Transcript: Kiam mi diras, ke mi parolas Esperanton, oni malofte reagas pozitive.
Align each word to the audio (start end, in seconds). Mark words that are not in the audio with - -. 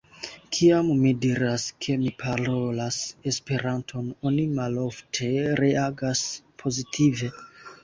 Kiam 0.55 0.87
mi 1.01 1.11
diras, 1.25 1.65
ke 1.85 1.97
mi 2.05 2.13
parolas 2.23 2.97
Esperanton, 3.33 4.09
oni 4.31 4.49
malofte 4.57 5.31
reagas 5.63 6.27
pozitive. 6.65 7.33